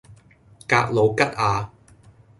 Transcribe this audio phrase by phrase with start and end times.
[0.67, 1.69] 格鲁吉亞